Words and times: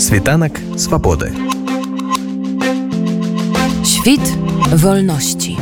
Світанак 0.00 0.52
свабоды. 0.78 1.28
Świt 3.84 4.24
wolności. 4.72 5.58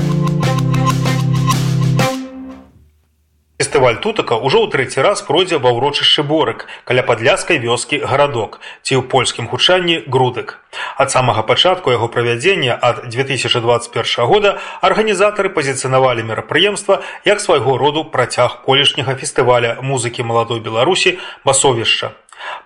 Фестываль 3.58 3.98
тутака 3.98 4.38
ўжо 4.38 4.62
ў 4.62 4.70
трэці 4.70 5.02
раз 5.02 5.26
пройдзе 5.26 5.58
ва 5.58 5.74
ўрочышчы 5.74 6.22
борак 6.22 6.70
каля 6.86 7.02
падляскай 7.02 7.58
вёскі 7.58 7.98
гарадок 8.06 8.62
ці 8.86 9.02
ў 9.02 9.10
польскім 9.10 9.50
гучанні 9.50 10.06
грудык. 10.06 10.62
Ад 10.94 11.10
самага 11.10 11.42
пачатку 11.42 11.90
яго 11.90 12.06
правядзення 12.06 12.78
ад 12.78 13.10
2021 13.10 14.30
года 14.30 14.62
арганізатары 14.86 15.50
пазіцынавалі 15.50 16.22
мерапрыемства 16.30 17.02
як 17.26 17.42
свайго 17.42 17.74
роду 17.74 18.06
працяг 18.06 18.62
колішняга 18.62 19.18
фестываля 19.18 19.82
музыкі 19.82 20.22
маладой 20.22 20.62
беларусі 20.62 21.18
басовішча. 21.42 22.14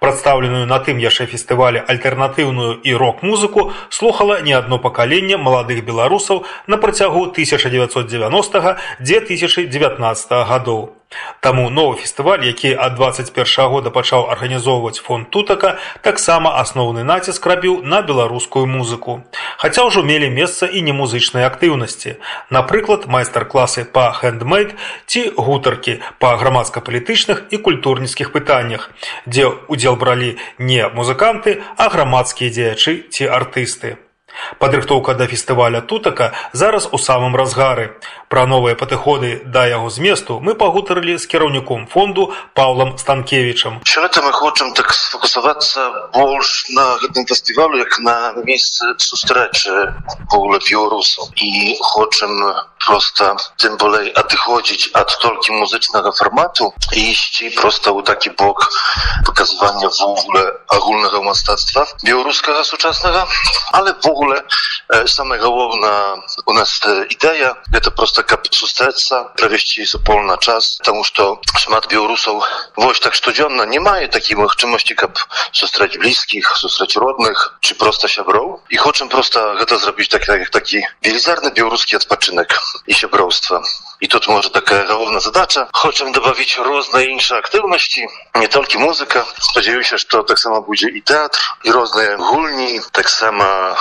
Прадстаўленую 0.01 0.67
на 0.67 0.79
тым 0.79 0.99
яшчэ 0.99 1.27
фестывале 1.27 1.81
альтэрнатыўную 1.81 2.81
і 2.83 2.95
рок-музыку 2.95 3.73
слухала 3.91 4.41
не 4.41 4.53
адно 4.53 4.79
пакаленне 4.79 5.37
маладых 5.37 5.85
беларусаў 5.85 6.45
на 6.67 6.77
працягу 6.77 7.27
1990 7.31 8.77
2019 9.01 10.31
гадоў. 10.49 11.02
Таму 11.41 11.71
новы 11.71 11.97
фестываль, 11.97 12.45
які 12.47 12.75
ад 12.75 12.95
21 12.95 13.69
года 13.69 13.91
пачаў 13.91 14.31
арганізоўваць 14.31 15.01
фонд 15.01 15.31
тутака, 15.31 15.79
таксама 16.03 16.61
асноўны 16.61 17.03
націск 17.03 17.47
рабіў 17.47 17.83
на 17.83 18.03
беларускую 18.03 18.67
музыку. 18.67 19.23
Хаця 19.59 19.85
ўжо 19.89 20.03
мелі 20.03 20.31
месца 20.31 20.67
і 20.67 20.83
немузычнай 20.83 21.47
актыўнасці. 21.49 22.17
Напрыклад, 22.51 23.07
майстар-класы 23.07 23.85
па 23.85 24.13
хендмейд 24.13 24.77
ці 25.07 25.33
гутаркі 25.37 25.99
па 26.19 26.37
грамадска-палітычных 26.37 27.51
і 27.51 27.57
культурніцкіх 27.59 28.33
пытаннях, 28.33 28.91
дзе 29.27 29.51
ўдзел 29.69 29.97
бралі 29.97 30.39
не 30.59 30.89
музыканты, 30.89 31.61
а 31.77 31.89
грамадскія 31.89 32.51
дзеячы 32.51 33.07
ці 33.11 33.29
артысты. 33.29 33.99
Падрыхтоўка 34.59 35.15
да 35.15 35.27
фестываля 35.27 35.81
тутака 35.81 36.33
зараз 36.53 36.89
у 36.93 36.99
самым 36.99 37.37
разгары. 37.37 37.97
Пра 38.29 38.47
новыя 38.47 38.75
падыходы 38.75 39.43
да 39.45 39.67
яго 39.67 39.91
зместу 39.91 40.41
мы 40.41 40.55
пагутарылі 40.55 41.19
з 41.19 41.27
кіраўніком 41.27 41.87
фонду 41.87 42.33
Паўлам 42.55 42.97
Станкевічам. 42.99 43.81
Сёлета 43.85 44.23
мы 44.23 44.33
хочам 44.33 44.73
так 44.75 44.93
сфокусавацца 44.93 46.11
больш 46.15 46.67
на 46.71 46.97
гэтым 47.03 47.27
фестывалю 47.27 47.79
як 47.79 47.99
на 47.99 48.33
месцы 48.45 48.95
сустрэчы 48.99 49.95
вогуле 50.33 50.59
беларусаў 50.65 51.31
і 51.37 51.77
хочам 51.81 52.33
просто 52.87 53.37
тым 53.63 53.77
болей 53.79 54.11
адыходзіць 54.11 54.91
ад 54.99 55.15
толькі 55.23 55.59
музычнага 55.61 56.13
фармату 56.13 56.73
і 56.93 57.01
ісці 57.13 57.51
проста 57.57 57.93
ў 57.95 58.03
такі 58.03 58.35
бок 58.41 58.69
паказвання 59.27 59.91
вогуле 60.01 60.45
агульнага 60.67 61.23
мастацтва 61.23 61.87
беларускага 62.03 62.65
сучаснага 62.65 63.27
але 63.73 63.95
вогуле 64.03 64.42
ogóle 64.43 65.07
самая 65.07 65.41
галоўна 65.41 66.21
у 66.47 66.53
нас 66.53 66.81
ідэя 66.85 67.57
гэта 67.73 67.91
просто 67.91 68.23
каб 68.23 68.45
сустрэцца 68.53 69.33
правесці 69.41 69.87
супол 69.87 70.21
на 70.23 70.37
час 70.37 70.79
тому 70.85 71.05
что 71.05 71.41
шмат 71.57 71.89
беларусаў 71.89 72.43
вось 72.77 73.01
так 73.01 73.15
штодзённа 73.15 73.65
не 73.67 73.81
мае 73.81 74.09
такі 74.09 74.37
магчымасці 74.37 74.95
каб 74.95 75.17
сустрэць 75.53 75.97
блізкіх 75.97 76.45
сустрэць 76.57 76.97
родных 76.97 77.57
чи 77.61 77.75
просто 77.75 78.09
сяброў 78.09 78.61
і 78.69 78.77
хочам 78.77 79.09
просто 79.09 79.55
гэта 79.61 79.79
зрабіць 79.79 80.13
так 80.13 80.29
як 80.29 80.51
такі 80.51 80.85
велізарны 81.03 81.53
беларускі 81.57 81.97
адпачынак 81.97 82.61
і 82.87 82.93
сяброўства 82.93 83.63
і 84.01 84.07
тут 84.07 84.29
можа 84.29 84.51
такая 84.51 84.85
галоўна 84.85 85.21
задача 85.21 85.69
хочам 85.73 86.13
добавіць 86.13 86.59
розныя 86.59 87.09
іншыя 87.09 87.41
актыўнасці 87.41 88.07
не 88.35 88.49
толькі 88.49 88.83
музыка 88.83 89.25
спадзяюся 89.39 89.97
что 89.97 90.23
таксама 90.23 90.61
будзе 90.61 90.91
і 90.91 91.01
тэатр 91.01 91.41
і 91.65 91.71
розныя 91.71 92.17
гульні 92.19 92.81
таксама 92.93 93.73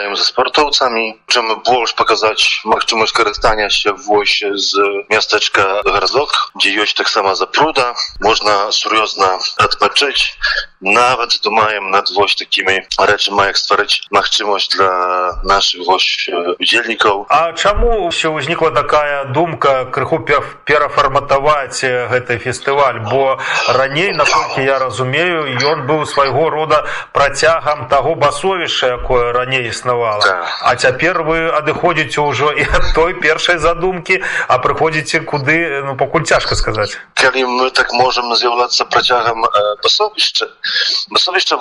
вымаем 0.00 0.16
за 0.16 0.24
спартоўцамі 0.24 1.20
чым 1.28 1.60
больш 1.64 1.92
паказаць 1.94 2.64
магчымасць 2.64 3.12
карыстання 3.12 3.68
się 3.68 3.92
вось 3.92 4.40
з 4.40 4.80
мястэчка 5.12 5.82
гаразок 5.84 6.32
дзе 6.56 6.72
ёсць 6.84 6.96
таксама 6.96 7.34
запруда 7.34 7.92
можна 8.20 8.72
сур'ёзна 8.72 9.28
адпачыць 9.60 10.32
нават 10.80 11.40
думаем 11.44 11.90
над 11.90 12.10
вось 12.16 12.34
такімі 12.34 12.80
рэчыма 12.98 13.46
як 13.52 13.56
стварыць 13.56 14.00
магчымасць 14.10 14.68
для 14.76 15.40
наших 15.44 15.86
вось 15.86 16.28
удзельнікаў 16.58 17.26
А 17.28 17.52
чаму 17.52 18.08
ўсё 18.08 18.32
ўзнікла 18.32 18.70
такая 18.70 19.24
думка 19.32 19.84
крыху 19.92 20.18
перафарматаваць 20.64 21.84
гэты 21.84 22.38
фестываль 22.38 23.00
бо 23.10 23.38
раней 23.68 24.12
наколькі 24.12 24.64
я 24.64 24.78
разумею 24.78 25.52
ён 25.60 25.86
быў 25.86 26.06
свайго 26.06 26.50
рода 26.50 26.86
працягам 27.12 27.88
таго 27.88 28.14
басовішча 28.14 28.96
якое 28.96 29.32
раней 29.32 29.68
існавала 29.68 30.20
Да. 30.20 30.48
а 30.62 30.76
цяпер 30.76 31.22
вы 31.22 31.48
адыходзіце 31.48 32.20
ўжо 32.20 32.52
і 32.52 32.64
ад 32.64 32.94
той 32.94 33.14
першай 33.20 33.58
задумкі 33.58 34.22
а 34.48 34.58
прыходзіце 34.58 35.20
куды 35.28 35.82
ну 35.84 35.96
пакуль 35.96 36.24
цяжка 36.24 36.56
сказаць 36.56 36.96
калі 37.14 37.44
мы 37.44 37.70
так 37.70 37.92
можам 37.92 38.32
з'яўляцца 38.34 38.84
працягам 38.84 39.44
пасовішча 39.82 40.10
басовішча 40.10 40.46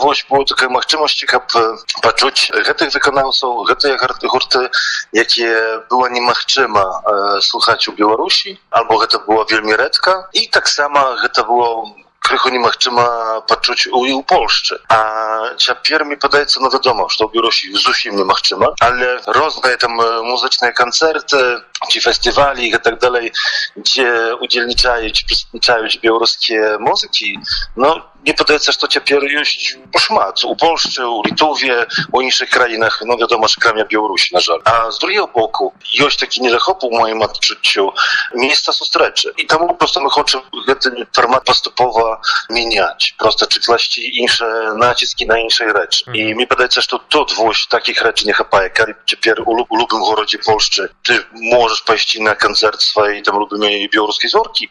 вось 0.02 0.26
было 0.30 0.46
такая 0.46 0.70
магчымасці 0.70 1.26
каб 1.26 1.46
пачуць 2.02 2.52
гэтых 2.52 2.94
выканаўцаў 2.96 3.64
гэтыя 3.70 3.98
гарты 4.02 4.28
гурты 4.28 4.70
якія 5.14 5.86
было 5.90 6.10
немагчыма 6.10 6.86
слухаць 7.42 7.88
у 7.88 7.94
беларусі 7.94 8.58
альбо 8.72 9.00
гэта 9.06 9.20
было 9.26 9.46
вельмі 9.50 9.76
рэдка 9.76 10.30
і 10.34 10.48
таксама 10.48 11.16
гэта 11.24 11.44
было 11.44 11.70
крыху 12.30 12.50
немагчыма 12.54 13.42
пачуць 13.50 13.88
у 13.90 14.06
і 14.06 14.14
ў 14.14 14.22
Польшчы 14.30 14.78
А 14.90 15.56
цяпер 15.58 16.06
мне 16.06 16.18
падаецца 16.20 16.62
ну 16.62 16.70
вядома 16.70 17.08
што 17.10 17.26
ў 17.26 17.34
беларусі 17.34 17.74
зусім 17.74 18.20
немагчыма 18.20 18.74
але 18.86 19.10
розныя 19.40 19.80
там 19.82 19.98
музычныя 20.28 20.76
канцэрты 20.76 21.42
ці 21.90 22.00
фестывалі 22.06 22.70
і 22.70 22.78
так 22.78 23.00
далей 23.00 23.32
дзе 23.82 24.36
удзельнічаюць 24.46 25.26
прысчаюць 25.26 25.98
беларускія 26.04 26.78
музыкі 26.78 27.34
но 27.76 27.98
мне 28.24 28.34
падаецца 28.34 28.72
што 28.76 28.88
цяпер 28.88 29.24
ёсць 29.24 29.78
шмат 29.98 30.44
у 30.44 30.56
Польшчы 30.56 31.06
у 31.06 31.24
літове 31.24 31.88
у 32.12 32.22
іншых 32.22 32.50
краінах 32.52 33.02
ну 33.06 33.16
вядома 33.18 33.48
ж 33.48 33.60
крамя 33.60 33.86
беларусі 33.88 34.36
на 34.36 34.40
жаль 34.40 34.60
а 34.66 34.92
з 34.92 35.00
другого 35.00 35.28
боку 35.28 35.74
ёсць 36.04 36.20
такі 36.20 36.44
недахоп 36.44 36.84
у 36.84 36.92
маім 36.92 37.24
адчуццю 37.24 37.94
месца 38.34 38.76
сустрэчы 38.76 39.32
і 39.38 39.44
таму 39.44 39.74
просто 39.76 40.02
мы 40.02 40.10
хочам 40.10 40.44
гэты 40.68 41.08
фармат 41.16 41.46
паступова 41.46 42.20
мяняць 42.50 43.16
просто 43.18 43.48
чыкласці 43.48 44.04
іншыя 44.04 44.74
націски 44.76 45.26
на 45.26 45.40
іншай 45.40 45.72
рэчы 45.72 46.12
і 46.14 46.34
мне 46.36 46.46
падаецца 46.46 46.82
што 46.82 47.00
тут 47.08 47.38
вось 47.38 47.68
такіх 47.72 48.04
рэчы 48.04 48.28
не 48.28 48.34
хапае 48.34 48.70
калі 48.70 48.96
цяпер 49.06 49.44
у 49.46 49.56
любым 49.56 50.04
горадзе 50.04 50.44
Польшчы 50.44 50.90
ты 51.04 51.24
можаш 51.34 51.84
пайсці 51.88 52.20
на 52.28 52.36
канцэрт 52.36 52.82
сваёй 52.82 53.22
там 53.24 53.40
любымай 53.40 53.88
беларускай 53.88 54.30
зоркі 54.30 54.70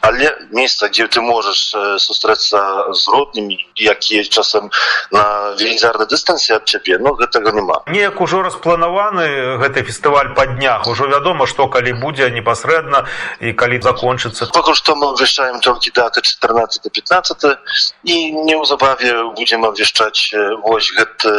але 0.00 0.36
месца 0.52 0.88
дзе 0.92 1.08
ты 1.08 1.24
можаш 1.24 1.72
сустрэцца 2.04 2.89
з 2.94 3.08
роднымі 3.08 3.58
якія 3.76 4.24
часам 4.24 4.70
на 5.10 5.54
велізарны 5.58 6.06
дыстансе 6.06 6.56
ад 6.56 6.68
цябе 6.68 6.98
но 6.98 7.14
гэтага 7.14 7.52
няма. 7.52 7.82
Неяк 7.86 8.20
ужо 8.20 8.42
распланаваны 8.42 9.58
гэты 9.62 9.84
фестываль 9.84 10.34
па 10.34 10.46
днях 10.46 10.86
ужо 10.86 11.06
вядома 11.06 11.46
што 11.46 11.68
калі 11.68 11.92
будзе 12.02 12.30
непасрэдна 12.30 13.06
і 13.40 13.52
калі 13.52 13.80
закончыцца. 13.80 14.50
Пакуль 14.52 14.76
што 14.76 14.96
мы 14.96 15.10
абвяшчаем 15.14 15.60
толькі 15.60 15.90
даты 15.94 16.20
14 16.22 16.92
15 16.92 17.58
і 18.04 18.16
неўзабаве 18.32 19.32
будзем 19.36 19.64
абвяшчаць 19.64 20.34
вось 20.62 20.90
гэты 20.96 21.32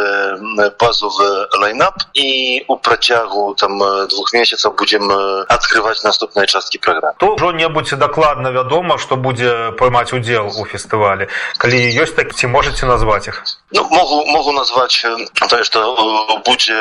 базовы 0.78 1.48
лайнап 1.58 2.02
і 2.14 2.64
у 2.68 2.76
працягу 2.76 3.54
там 3.54 3.78
двух 4.08 4.32
месяцаў 4.32 4.74
будзем 4.78 5.10
адкрываць 5.48 6.02
наступныя 6.04 6.46
часткі 6.46 6.78
праграм 6.78 7.14
то 7.18 7.34
ўжо-небудзь 7.34 7.96
дакладна 7.98 8.50
вядома 8.50 8.98
што 8.98 9.16
будзе 9.16 9.72
прымаць 9.78 10.12
удзел 10.12 10.50
у 10.50 10.64
фестывалі 10.64 11.28
калі 11.58 11.78
ёсць 12.02 12.16
так 12.18 12.34
ці 12.34 12.46
можете 12.46 12.86
назваць 12.86 13.26
іх 13.28 13.42
ну, 13.72 13.86
могу 13.90 14.26
могу 14.26 14.52
назваць 14.52 15.04
тое 15.48 15.64
что 15.64 16.40
будзе 16.44 16.76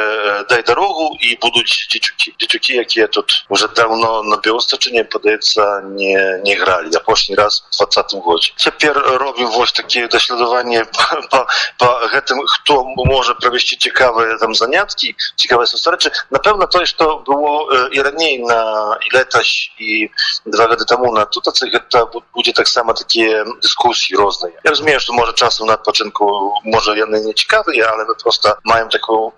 дай 0.49 0.63
дарогу 0.63 1.15
і 1.19 1.37
будуць 1.41 1.87
дзецюкі 1.91 2.33
дзецюкі 2.39 2.73
якія 2.83 3.07
тут 3.07 3.45
уже 3.49 3.67
давно 3.67 4.23
на 4.23 4.37
белостачыне 4.37 5.03
падаецца 5.03 5.81
не 5.87 6.41
не 6.43 6.55
гралі. 6.55 6.91
Апошні 6.95 7.35
раз 7.35 7.63
двадцатым 7.77 8.19
годзе. 8.19 8.53
Цяпер 8.55 8.93
робім 8.93 9.47
вось 9.51 9.71
такія 9.71 10.07
даследаванні 10.07 10.83
по, 11.31 11.47
по 11.77 11.87
гэтым 12.13 12.43
хто 12.45 12.83
можа 12.83 13.33
правесці 13.33 13.75
цікавыя 13.75 14.37
там 14.37 14.55
заняткі 14.55 15.15
цікавыя 15.35 15.65
сустрэчы 15.65 16.11
напэўна 16.29 16.67
тое 16.67 16.85
что 16.85 17.23
было 17.27 17.87
і 17.91 18.01
раней 18.01 18.37
на 18.43 18.97
і 19.01 19.15
летась 19.15 19.71
і 19.79 20.09
два 20.45 20.67
гады 20.67 20.85
таму 20.85 21.11
на 21.11 21.25
тутацы 21.25 21.71
гэта 21.71 22.05
будзе 22.35 22.51
таксама 22.53 22.93
такія 22.93 23.45
дыскусіі 23.63 24.17
розныя. 24.17 24.59
Я 24.63 24.71
разумею 24.71 24.99
что 24.99 25.13
можа 25.13 25.33
часам 25.33 25.67
на 25.67 25.79
адпачынку 25.79 26.59
можа 26.63 26.80
яны 26.97 27.21
не 27.25 27.33
цікавыя 27.33 27.83
але 27.93 28.03
мы 28.05 28.15
просто 28.15 28.57
маем 28.63 28.89
такую 28.89 29.33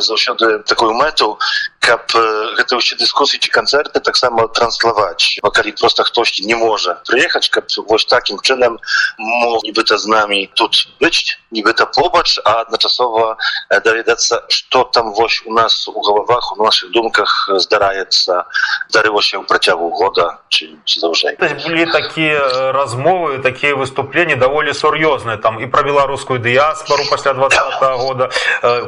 заўсёды 0.00 0.58
такую 0.68 0.92
мэту 0.94 1.38
каб 1.84 2.08
гэта 2.56 2.80
ўсе 2.80 2.96
дыскусіі 2.96 3.40
ці 3.44 3.50
канцэрты 3.52 4.00
таксама 4.00 4.48
транславаць 4.48 5.40
калі 5.44 5.72
проста 5.76 6.04
хтосьці 6.08 6.46
не 6.48 6.56
можа 6.56 6.96
прыехаць 7.08 7.48
каб 7.52 7.68
вось 7.88 8.08
такім 8.08 8.40
чынам 8.40 8.78
мог 9.18 9.60
нібыта 9.68 9.98
з 10.00 10.08
намі 10.08 10.40
тут 10.56 10.72
быць 11.00 11.36
нібыта 11.52 11.86
побач 11.86 12.40
а 12.44 12.64
адначасова 12.64 13.36
даведацца 13.84 14.42
что 14.48 14.84
там 14.84 15.12
вось 15.12 15.42
у 15.44 15.52
нас 15.52 15.88
у 15.88 16.00
галавах 16.00 16.56
у 16.56 16.64
наших 16.64 16.90
думках 16.90 17.48
здараецца 17.60 18.48
здарылася 18.88 19.38
ў 19.38 19.44
працягу 19.44 19.90
года 19.92 20.40
ці 20.48 20.72
заўжэй 20.86 21.36
былі 21.38 21.86
такія 21.92 22.72
размовы 22.72 23.38
такія 23.44 23.76
выступленні 23.76 24.40
даволі 24.40 24.72
сур'ёзныя 24.72 25.36
там 25.36 25.60
і 25.60 25.66
пра 25.68 25.82
беларускую 25.82 26.40
дыяспору 26.40 27.04
пасля 27.10 27.34
два 27.34 27.48
-го 27.48 27.96
года 27.98 28.30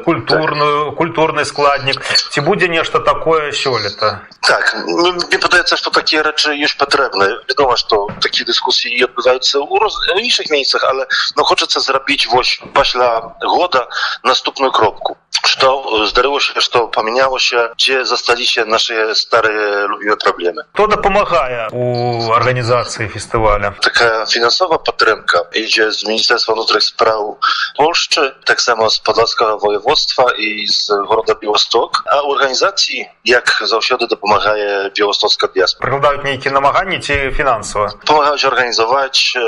культурную 0.04 0.93
культурны 0.96 1.44
складнік 1.44 2.00
ці 2.32 2.40
будзе 2.40 2.69
нешта 2.87 3.00
такое 3.00 3.53
сёлета? 3.53 4.23
Так 4.43 4.75
мне 4.87 5.38
падаецца 5.38 5.77
что 5.77 5.91
такія 5.91 6.23
рэчы 6.23 6.55
ёсць 6.55 6.79
патрэбны 6.79 7.27
вядома 7.50 7.77
что 7.77 8.06
такія 8.23 8.47
дыскусіі 8.47 9.03
адбываюцца 9.11 9.59
ў 9.59 9.75
роз 9.83 9.99
іншых 10.15 10.50
месяцах 10.55 10.87
але 10.87 11.06
но 11.35 11.43
хочацца 11.43 11.81
зрабіць 11.81 12.31
вось 12.31 12.62
пасля 12.75 13.35
года 13.43 13.88
наступную 14.23 14.71
кропку 14.71 15.19
что 15.51 16.06
здарылася 16.06 16.60
что 16.62 16.88
памянялася 16.88 17.74
дзе 17.78 18.06
засталіся 18.06 18.66
наши 18.66 19.16
старыя 19.16 19.88
любімыя 19.88 20.18
праблемы 20.18 20.63
то 20.74 20.88
дапамагае 20.88 21.69
у 21.72 22.31
арганізацыі 22.31 23.07
фестываля 23.07 23.74
такая 23.81 24.25
фінансовая 24.25 24.80
падтрымка 24.80 25.48
ідзе 25.54 25.92
з 25.92 26.07
міністэрства 26.07 26.56
ўнутраных 26.56 26.83
спраў 26.83 27.38
Польшчы 27.78 28.31
таксама 28.45 28.89
з 28.89 29.00
падласкага 29.04 29.57
воеводства 29.57 30.31
і 30.38 30.68
з 30.68 30.95
города 31.10 31.36
белосток 31.36 32.04
а 32.06 32.22
у 32.24 32.36
арганізацыі 32.36 33.10
як 33.25 33.51
заўсёды 33.62 34.07
дапамагае 34.07 34.92
белостоцка 34.95 35.51
д'яс 35.51 35.75
прыкладаюць 35.80 36.24
нейкія 36.24 36.54
намаганні 36.54 37.00
ці 37.00 37.31
фінансава 37.36 37.92
памагаюць 38.06 38.45
арганізаваць 38.45 39.36
э, 39.36 39.44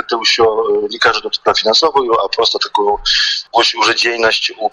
гэта 0.00 0.16
ўсё 0.16 0.46
не 0.88 0.98
кажуць 0.98 1.40
пра 1.44 1.54
фінансовую 1.54 2.16
а 2.16 2.28
просто 2.28 2.58
такую 2.58 2.98
вось 3.52 3.74
уже 3.74 3.94
дзейнасць 3.94 4.52
у 4.56 4.68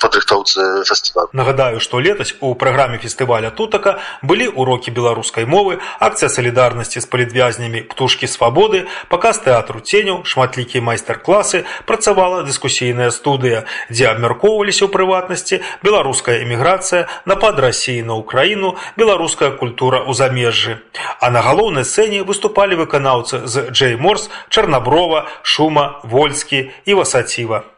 падрыхтоўцы 0.55 0.85
фестывалю. 0.85 1.29
Нагадаю 1.33 1.81
што 1.81 2.01
летась 2.01 2.35
у 2.41 2.55
праграме 2.55 2.99
фестываля 2.99 3.51
тутака 3.51 3.99
былі 4.23 4.49
урокі 4.49 4.91
беларускай 4.91 5.45
мовы 5.45 5.79
акцыя 6.01 6.29
салідарнасці 6.29 7.01
з 7.01 7.07
палітвязнямі 7.07 7.83
птушкі 7.93 8.27
свабоды 8.27 8.87
паказ 9.09 9.41
тэатру 9.45 9.81
ценю 9.81 10.25
шматлікія 10.25 10.83
майстар-класы 10.83 11.65
працавала 11.87 12.43
дыскусійная 12.43 13.11
студыя 13.11 13.65
дзе 13.91 14.09
абмяркоўваліся 14.09 14.87
ў 14.87 14.91
прыватнасці 14.93 15.61
беларуская 15.83 16.43
эміграцыя 16.45 17.09
напад 17.25 17.59
рассіі 17.59 18.03
на 18.03 18.19
ўкраіну 18.21 18.77
беларуская 18.97 19.51
культура 19.51 20.05
ў 20.05 20.13
замежжы. 20.15 20.81
А 21.21 21.31
на 21.31 21.43
галоўнай 21.43 21.85
сцэне 21.85 22.23
выступалі 22.23 22.79
выканаўцы 22.79 23.47
з 23.47 23.71
джей 23.71 23.97
морс 23.97 24.31
чарнаброва 24.49 25.27
шума 25.43 26.01
вольскі 26.05 26.71
і 26.85 26.95
васаціва 26.95 27.78